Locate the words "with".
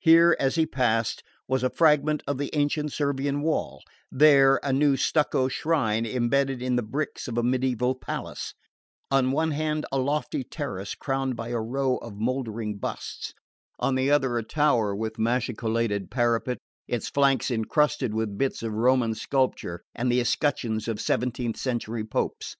14.92-15.18, 18.12-18.36